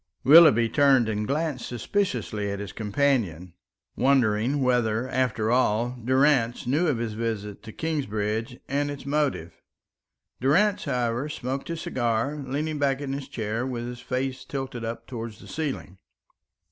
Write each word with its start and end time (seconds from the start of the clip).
Willoughby 0.23 0.67
turned 0.67 1.07
and 1.07 1.27
glanced 1.27 1.67
suspiciously 1.67 2.49
at 2.49 2.57
his 2.57 2.71
companion, 2.71 3.53
wondering 3.95 4.63
whether, 4.63 5.07
after 5.07 5.51
all, 5.51 5.95
Durrance 6.03 6.65
knew 6.65 6.87
of 6.87 6.97
his 6.97 7.13
visit 7.13 7.61
to 7.61 7.71
Kingsbridge 7.71 8.59
and 8.67 8.89
its 8.89 9.05
motive. 9.05 9.61
Durrance, 10.39 10.85
however, 10.85 11.29
smoked 11.29 11.67
his 11.67 11.81
cigar, 11.81 12.35
leaning 12.37 12.79
back 12.79 12.99
in 12.99 13.13
his 13.13 13.27
chair 13.27 13.63
with 13.63 13.85
his 13.85 13.99
face 13.99 14.43
tilted 14.43 14.83
up 14.83 15.05
towards 15.05 15.37
the 15.37 15.47
ceiling. 15.47 15.99